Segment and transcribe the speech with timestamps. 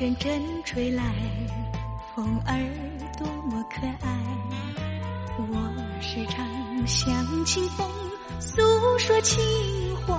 [0.00, 1.04] 阵阵吹来，
[2.16, 2.56] 风儿
[3.18, 4.08] 多么可爱。
[5.36, 6.42] 我时常
[6.86, 7.86] 向清风
[8.40, 8.62] 诉
[8.98, 9.38] 说情
[9.96, 10.14] 怀，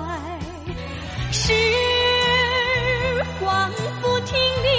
[1.32, 1.52] 时
[3.40, 3.68] 光
[4.00, 4.71] 不停留。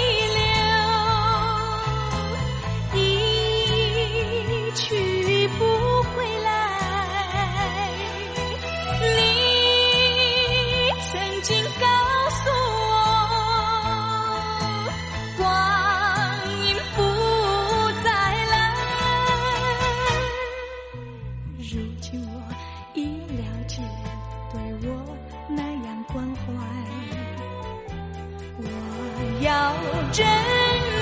[29.44, 29.74] 要
[30.10, 30.24] 珍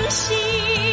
[0.09, 0.92] 惜。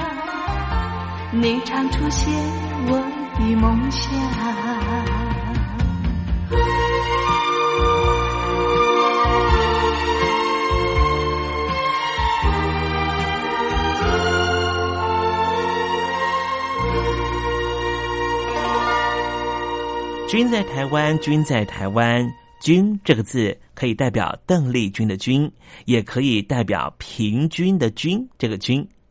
[1.33, 2.29] 你常出现
[2.87, 2.97] 我
[3.39, 4.11] 的梦乡。
[20.27, 22.29] 君在台湾，君在台湾，
[22.61, 25.49] 君这个字可以代表邓丽君的君，
[25.85, 28.27] 也可以代表平均的均。
[28.37, 28.85] 这个均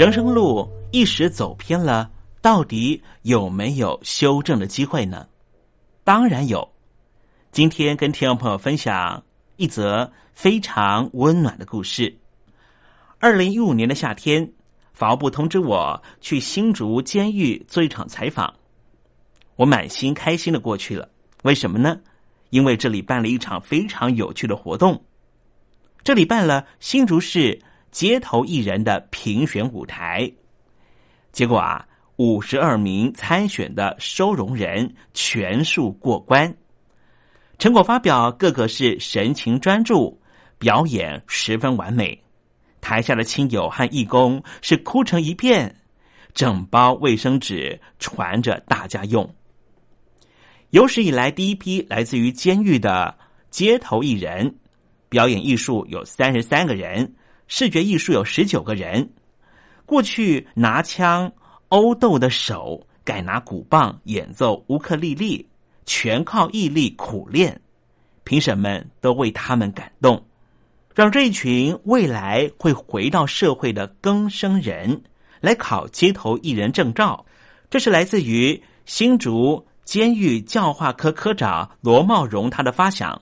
[0.00, 5.28] 人生路一时走偏了，到底有没有修正的机会呢？
[6.04, 6.66] 当然有。
[7.52, 9.22] 今天跟听众朋友分享
[9.56, 12.16] 一则非常温暖的故事。
[13.18, 14.50] 二零一五年的夏天，
[14.94, 18.54] 法务部通知我去新竹监狱做一场采访，
[19.56, 21.06] 我满心开心的过去了。
[21.42, 22.00] 为什么呢？
[22.48, 25.04] 因为这里办了一场非常有趣的活动。
[26.02, 27.60] 这里办了新竹市。
[27.90, 30.30] 街头艺人的评选舞台，
[31.32, 36.54] 结果啊，五十二名参选的收容人全数过关，
[37.58, 40.20] 成果发表，个个是神情专注，
[40.58, 42.22] 表演十分完美。
[42.80, 45.76] 台下的亲友和义工是哭成一片，
[46.32, 49.28] 整包卫生纸传着大家用。
[50.70, 53.18] 有史以来第一批来自于监狱的
[53.50, 54.54] 街头艺人，
[55.08, 57.12] 表演艺术有三十三个人。
[57.52, 59.10] 视觉艺术有十九个人，
[59.84, 61.32] 过去拿枪
[61.68, 65.48] 殴斗的手改拿鼓棒演奏乌克丽丽，
[65.84, 67.60] 全靠毅力苦练。
[68.22, 70.24] 评审们都为他们感动，
[70.94, 75.02] 让这一群未来会回到社会的更生人
[75.40, 77.26] 来考街头艺人证照。
[77.68, 83.20] 这是来自于新竹监狱教化科科长罗茂荣他的发想。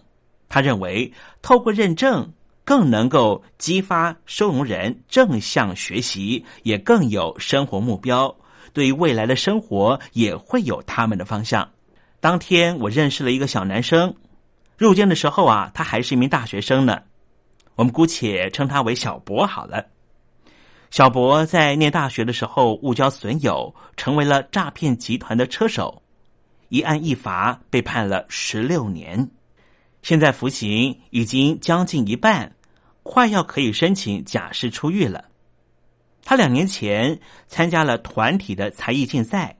[0.50, 2.30] 他认为透过认证。
[2.68, 8.36] 更能够激发收容人正向学习，也更有生活目标，
[8.74, 11.66] 对于未来的生活也会有他们的方向。
[12.20, 14.14] 当天我认识了一个小男生，
[14.76, 17.00] 入监的时候啊，他还是一名大学生呢。
[17.74, 19.86] 我们姑且称他为小博好了。
[20.90, 26.02] 小博在念大学的时候误交损友，成为了诈骗集团的车手，
[26.68, 29.30] 一案一罚被判了十六年，
[30.02, 32.52] 现在服刑已经将近一半。
[33.10, 35.24] 快要可以申请假释出狱了。
[36.22, 39.56] 他两年前参加了团体的才艺竞赛，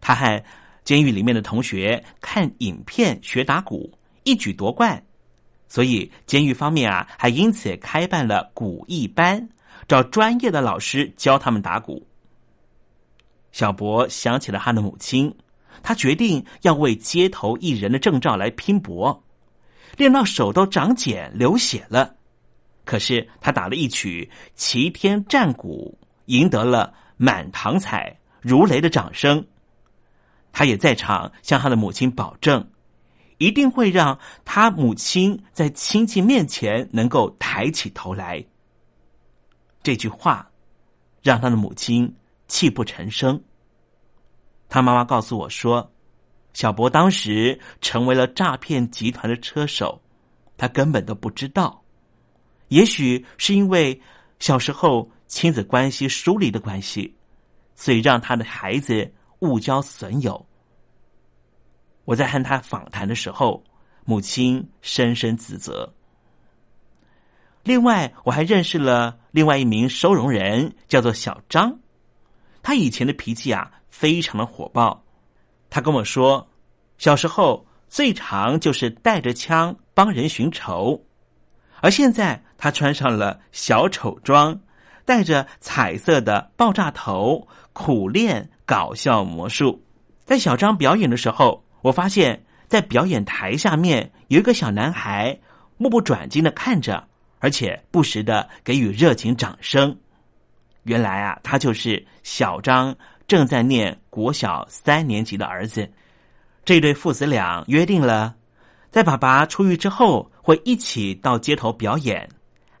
[0.00, 0.40] 他和
[0.84, 5.04] 监狱里面的同学看影片学打鼓，一举夺冠。
[5.68, 9.48] 所以监狱方面啊，还因此开办了鼓艺班，
[9.88, 12.06] 找专业的老师教他们打鼓。
[13.50, 15.34] 小博想起了他的母亲，
[15.82, 19.24] 他决定要为街头艺人的证照来拼搏，
[19.96, 22.14] 练到手都长茧流血了。
[22.84, 29.46] 可是他打了一曲《齐天战鼓》，赢得了满堂彩、如雷的掌声。
[30.52, 32.70] 他也在场向他的母亲保证，
[33.38, 38.44] 一定会让他母亲在亲戚面前能够抬起头来。
[39.82, 40.50] 这句话
[41.22, 42.14] 让他的母亲
[42.48, 43.42] 泣不成声。
[44.68, 45.92] 他妈妈告诉我说，
[46.52, 50.00] 小博当时成为了诈骗集团的车手，
[50.56, 51.83] 他根本都不知道。
[52.74, 54.00] 也许是因为
[54.40, 57.14] 小时候亲子关系疏离的关系，
[57.76, 60.44] 所以让他的孩子误交损友。
[62.04, 63.62] 我在和他访谈的时候，
[64.04, 65.94] 母亲深深自责。
[67.62, 71.78] 另外，我还认识了另外一名收容人，叫做小张。
[72.60, 75.04] 他以前的脾气啊，非常的火爆。
[75.70, 76.50] 他跟我说，
[76.98, 81.00] 小时候最常就是带着枪帮人寻仇。
[81.80, 84.58] 而现在，他穿上了小丑装，
[85.04, 89.82] 戴着彩色的爆炸头，苦练搞笑魔术。
[90.24, 95.38] 在小张表演的时候，我发现，在表演台下面有一个小男孩，
[95.76, 97.06] 目不转睛的看着，
[97.38, 99.94] 而且不时的给予热情掌声。
[100.84, 102.94] 原来啊，他就是小张
[103.26, 105.90] 正在念国小三年级的儿子。
[106.64, 108.34] 这对父子俩约定了。
[108.90, 112.28] 在爸爸出狱之后，会一起到街头表演，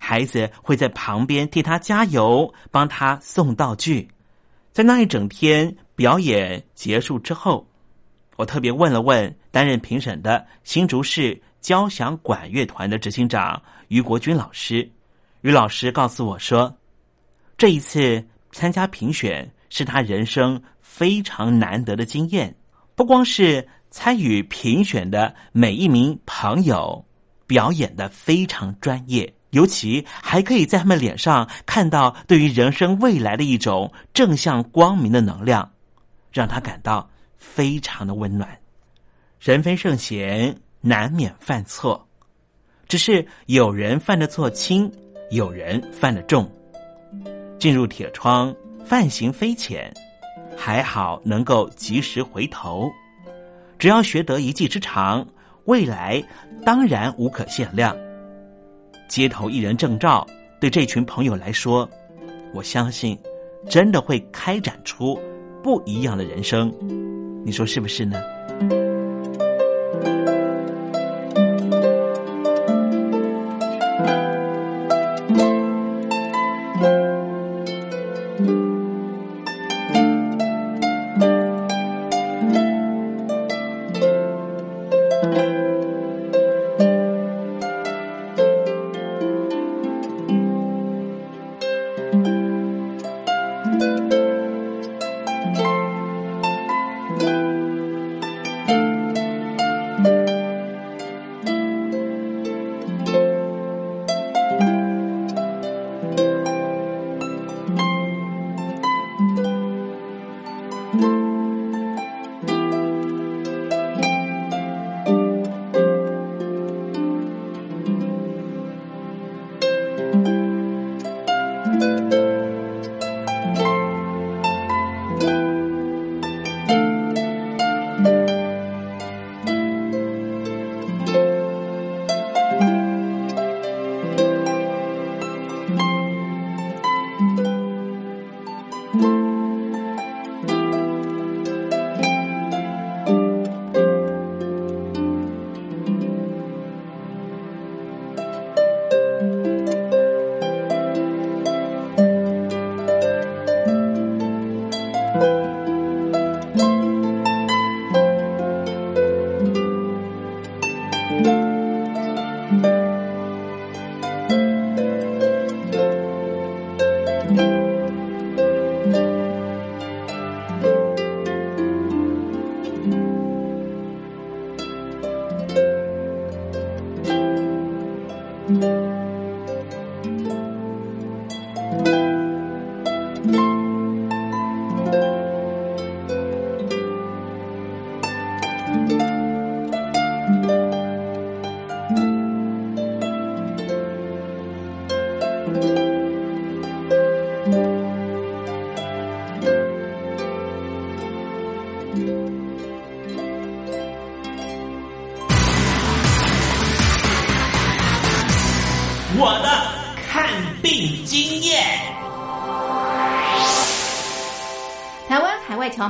[0.04, 4.06] 孩子会在旁边替他加油，帮他送道具。
[4.70, 7.66] 在那一整天表演结束之后，
[8.36, 14.86] 我特别问了问担任评审的新竹市交响管乐团的执行长于国军老师。
[15.40, 16.76] 于老师告诉我说，
[17.56, 22.54] 这一次参加评选是他人生非常难得的经验。
[22.94, 27.04] 不光是参与评选的每一名朋友
[27.46, 35.70] 表演的非常专业，尤其还可以在他们脸上看到对于人生未来的一种正向光明的能量，
[36.32, 37.08] 让他感到
[37.38, 38.58] 非常的温暖。
[39.40, 42.06] 人非圣贤，难免犯错，
[42.88, 44.92] 只是有人犯的错轻。
[45.30, 46.48] 有人犯的重，
[47.58, 49.92] 进入铁窗，犯行非浅，
[50.56, 52.88] 还好能够及时回头。
[53.78, 55.26] 只要学得一技之长，
[55.64, 56.22] 未来
[56.64, 57.96] 当然无可限量。
[59.08, 60.26] 街头艺人证照
[60.60, 61.88] 对这群朋友来说，
[62.52, 63.18] 我相信
[63.68, 65.18] 真的会开展出
[65.62, 66.72] 不一样的人生。
[67.44, 68.18] 你说是不是呢？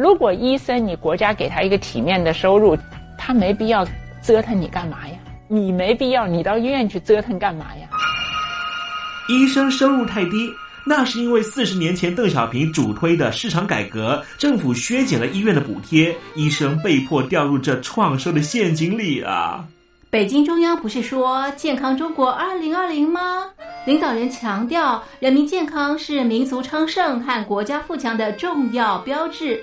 [0.00, 2.74] 如果医生你国家给他一个体面的收入，
[3.18, 3.86] 他没必要
[4.22, 5.14] 折腾你干嘛呀？
[5.46, 7.86] 你没必要，你到医院去折腾干嘛呀？
[9.28, 10.50] 医生收入太低，
[10.86, 19.66] 那是因为四十年前邓小平主推的市场改革，政府削减了医院的补贴，医生被迫掉入这创收的陷阱里啊！
[20.08, 23.44] 北京中央不是说健康中国二零二零吗？
[23.84, 29.62] 领导人强调，人民健康是民族昌盛和国家富强的重要标志。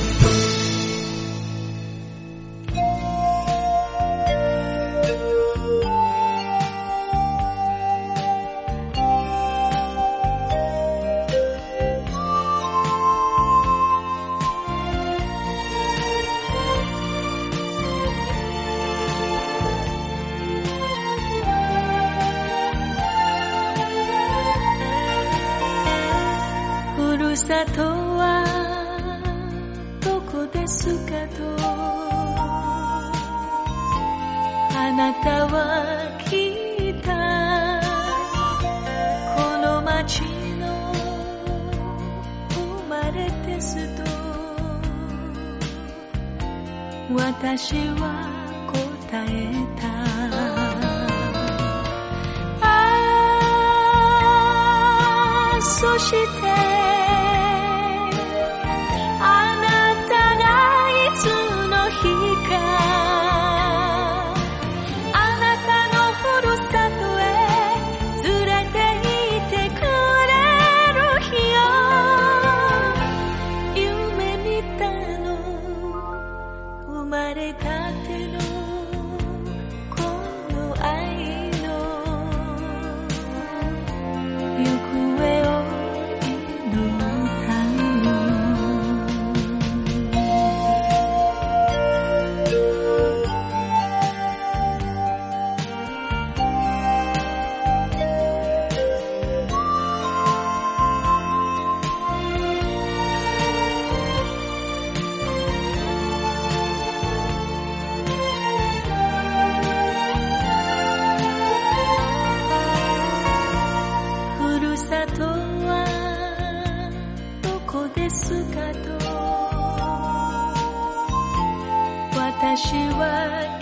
[122.41, 123.61] 私は